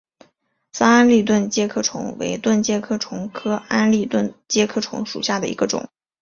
[0.71, 5.91] 桑安蛎盾介壳虫为盾介壳虫科安蛎盾介壳虫属下的一个种。